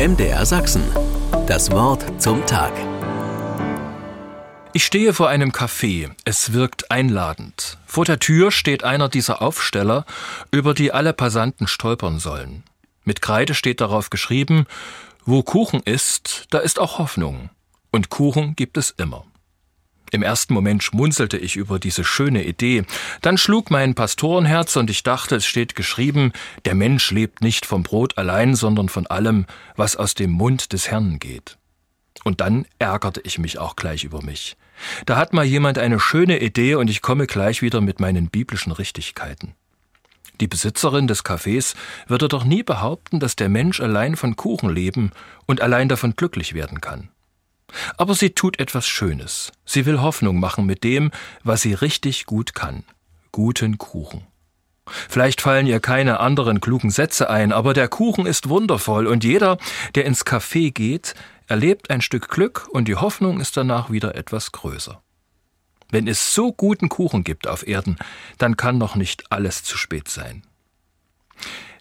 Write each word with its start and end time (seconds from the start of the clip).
MDR 0.00 0.46
Sachsen. 0.46 0.82
Das 1.46 1.70
Wort 1.72 2.22
zum 2.22 2.46
Tag. 2.46 2.72
Ich 4.72 4.86
stehe 4.86 5.12
vor 5.12 5.28
einem 5.28 5.50
Café. 5.50 6.08
Es 6.24 6.54
wirkt 6.54 6.90
einladend. 6.90 7.76
Vor 7.84 8.06
der 8.06 8.18
Tür 8.18 8.50
steht 8.50 8.82
einer 8.82 9.10
dieser 9.10 9.42
Aufsteller, 9.42 10.06
über 10.50 10.72
die 10.72 10.90
alle 10.90 11.12
Passanten 11.12 11.66
stolpern 11.66 12.18
sollen. 12.18 12.62
Mit 13.04 13.20
Kreide 13.20 13.52
steht 13.52 13.82
darauf 13.82 14.08
geschrieben, 14.08 14.64
wo 15.26 15.42
Kuchen 15.42 15.82
ist, 15.84 16.46
da 16.48 16.60
ist 16.60 16.78
auch 16.78 16.96
Hoffnung. 16.96 17.50
Und 17.90 18.08
Kuchen 18.08 18.56
gibt 18.56 18.78
es 18.78 18.94
immer. 18.96 19.26
Im 20.10 20.22
ersten 20.22 20.54
Moment 20.54 20.82
schmunzelte 20.82 21.38
ich 21.38 21.56
über 21.56 21.78
diese 21.78 22.04
schöne 22.04 22.44
Idee. 22.44 22.84
Dann 23.20 23.38
schlug 23.38 23.70
mein 23.70 23.94
Pastorenherz 23.94 24.76
und 24.76 24.90
ich 24.90 25.02
dachte, 25.02 25.36
es 25.36 25.46
steht 25.46 25.74
geschrieben, 25.74 26.32
der 26.64 26.74
Mensch 26.74 27.10
lebt 27.10 27.42
nicht 27.42 27.64
vom 27.64 27.82
Brot 27.82 28.18
allein, 28.18 28.54
sondern 28.54 28.88
von 28.88 29.06
allem, 29.06 29.46
was 29.76 29.96
aus 29.96 30.14
dem 30.14 30.32
Mund 30.32 30.72
des 30.72 30.90
Herrn 30.90 31.18
geht. 31.18 31.58
Und 32.24 32.40
dann 32.40 32.66
ärgerte 32.78 33.20
ich 33.24 33.38
mich 33.38 33.58
auch 33.58 33.76
gleich 33.76 34.04
über 34.04 34.22
mich. 34.22 34.56
Da 35.06 35.16
hat 35.16 35.32
mal 35.32 35.44
jemand 35.44 35.78
eine 35.78 36.00
schöne 36.00 36.40
Idee 36.40 36.74
und 36.74 36.90
ich 36.90 37.02
komme 37.02 37.26
gleich 37.26 37.62
wieder 37.62 37.80
mit 37.80 38.00
meinen 38.00 38.28
biblischen 38.28 38.72
Richtigkeiten. 38.72 39.54
Die 40.40 40.48
Besitzerin 40.48 41.06
des 41.06 41.24
Cafés 41.24 41.74
würde 42.06 42.26
doch 42.26 42.44
nie 42.44 42.62
behaupten, 42.62 43.20
dass 43.20 43.36
der 43.36 43.50
Mensch 43.50 43.80
allein 43.80 44.16
von 44.16 44.36
Kuchen 44.36 44.70
leben 44.70 45.12
und 45.46 45.60
allein 45.60 45.88
davon 45.88 46.16
glücklich 46.16 46.54
werden 46.54 46.80
kann. 46.80 47.10
Aber 47.96 48.14
sie 48.14 48.30
tut 48.30 48.58
etwas 48.58 48.86
Schönes. 48.86 49.52
Sie 49.64 49.86
will 49.86 50.00
Hoffnung 50.00 50.40
machen 50.40 50.66
mit 50.66 50.84
dem, 50.84 51.10
was 51.42 51.62
sie 51.62 51.74
richtig 51.74 52.26
gut 52.26 52.54
kann. 52.54 52.84
Guten 53.32 53.78
Kuchen. 53.78 54.26
Vielleicht 55.08 55.40
fallen 55.40 55.66
ihr 55.66 55.80
keine 55.80 56.20
anderen 56.20 56.60
klugen 56.60 56.90
Sätze 56.90 57.30
ein, 57.30 57.52
aber 57.52 57.74
der 57.74 57.88
Kuchen 57.88 58.26
ist 58.26 58.48
wundervoll 58.48 59.06
und 59.06 59.24
jeder, 59.24 59.58
der 59.94 60.04
ins 60.04 60.26
Café 60.26 60.72
geht, 60.72 61.14
erlebt 61.46 61.90
ein 61.90 62.00
Stück 62.00 62.28
Glück 62.28 62.68
und 62.70 62.88
die 62.88 62.96
Hoffnung 62.96 63.40
ist 63.40 63.56
danach 63.56 63.90
wieder 63.90 64.14
etwas 64.14 64.52
größer. 64.52 65.00
Wenn 65.90 66.06
es 66.06 66.34
so 66.34 66.52
guten 66.52 66.88
Kuchen 66.88 67.24
gibt 67.24 67.48
auf 67.48 67.66
Erden, 67.66 67.96
dann 68.38 68.56
kann 68.56 68.78
noch 68.78 68.94
nicht 68.94 69.30
alles 69.30 69.64
zu 69.64 69.76
spät 69.76 70.08
sein. 70.08 70.42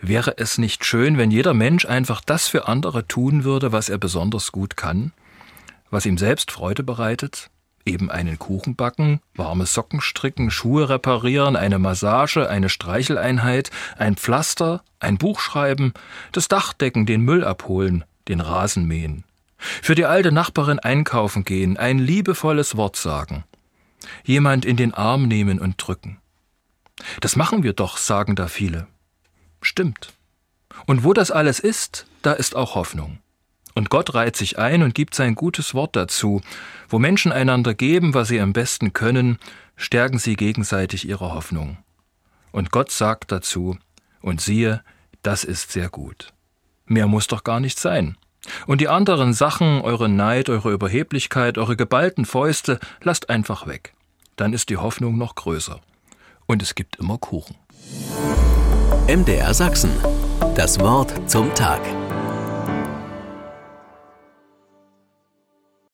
Wäre 0.00 0.36
es 0.36 0.58
nicht 0.58 0.84
schön, 0.84 1.16
wenn 1.16 1.30
jeder 1.30 1.54
Mensch 1.54 1.86
einfach 1.86 2.20
das 2.20 2.46
für 2.46 2.68
andere 2.68 3.08
tun 3.08 3.44
würde, 3.44 3.72
was 3.72 3.88
er 3.88 3.96
besonders 3.96 4.52
gut 4.52 4.76
kann? 4.76 5.12
Was 5.94 6.04
ihm 6.04 6.18
selbst 6.18 6.50
Freude 6.50 6.82
bereitet, 6.82 7.50
eben 7.86 8.10
einen 8.10 8.38
Kuchen 8.38 8.76
backen, 8.76 9.20
warme 9.34 9.64
Socken 9.64 10.00
stricken, 10.00 10.50
Schuhe 10.50 10.88
reparieren, 10.88 11.56
eine 11.56 11.78
Massage, 11.78 12.48
eine 12.50 12.68
Streicheleinheit, 12.68 13.70
ein 13.96 14.16
Pflaster, 14.16 14.82
ein 15.00 15.18
Buch 15.18 15.40
schreiben, 15.40 15.94
das 16.32 16.48
Dach 16.48 16.72
decken, 16.72 17.06
den 17.06 17.22
Müll 17.22 17.44
abholen, 17.44 18.04
den 18.28 18.40
Rasen 18.40 18.86
mähen. 18.86 19.24
Für 19.56 19.94
die 19.94 20.04
alte 20.04 20.32
Nachbarin 20.32 20.78
einkaufen 20.78 21.44
gehen, 21.44 21.76
ein 21.76 21.98
liebevolles 21.98 22.76
Wort 22.76 22.96
sagen. 22.96 23.44
Jemand 24.24 24.64
in 24.64 24.76
den 24.76 24.92
Arm 24.92 25.28
nehmen 25.28 25.58
und 25.58 25.76
drücken. 25.78 26.18
Das 27.20 27.36
machen 27.36 27.62
wir 27.62 27.72
doch, 27.72 27.96
sagen 27.96 28.34
da 28.34 28.48
viele. 28.48 28.86
Stimmt. 29.62 30.12
Und 30.86 31.04
wo 31.04 31.12
das 31.12 31.30
alles 31.30 31.60
ist, 31.60 32.06
da 32.22 32.32
ist 32.32 32.56
auch 32.56 32.74
Hoffnung. 32.74 33.18
Und 33.74 33.90
Gott 33.90 34.14
reiht 34.14 34.36
sich 34.36 34.58
ein 34.58 34.82
und 34.82 34.94
gibt 34.94 35.14
sein 35.14 35.34
gutes 35.34 35.74
Wort 35.74 35.96
dazu. 35.96 36.40
Wo 36.88 36.98
Menschen 36.98 37.32
einander 37.32 37.74
geben, 37.74 38.14
was 38.14 38.28
sie 38.28 38.40
am 38.40 38.52
besten 38.52 38.92
können, 38.92 39.38
stärken 39.76 40.18
sie 40.18 40.36
gegenseitig 40.36 41.08
ihre 41.08 41.34
Hoffnung. 41.34 41.78
Und 42.52 42.70
Gott 42.70 42.92
sagt 42.92 43.32
dazu, 43.32 43.76
und 44.20 44.40
siehe, 44.40 44.82
das 45.22 45.44
ist 45.44 45.72
sehr 45.72 45.88
gut. 45.88 46.32
Mehr 46.86 47.06
muss 47.06 47.26
doch 47.26 47.44
gar 47.44 47.60
nicht 47.60 47.78
sein. 47.78 48.16
Und 48.66 48.80
die 48.80 48.88
anderen 48.88 49.32
Sachen, 49.32 49.80
eure 49.80 50.08
Neid, 50.08 50.48
eure 50.48 50.72
Überheblichkeit, 50.72 51.58
eure 51.58 51.76
geballten 51.76 52.24
Fäuste, 52.24 52.78
lasst 53.02 53.30
einfach 53.30 53.66
weg. 53.66 53.94
Dann 54.36 54.52
ist 54.52 54.68
die 54.68 54.76
Hoffnung 54.76 55.18
noch 55.18 55.34
größer. 55.34 55.80
Und 56.46 56.62
es 56.62 56.74
gibt 56.74 56.96
immer 56.96 57.18
Kuchen. 57.18 57.56
MDR 59.08 59.54
Sachsen. 59.54 59.90
Das 60.54 60.78
Wort 60.78 61.28
zum 61.28 61.54
Tag. 61.54 61.80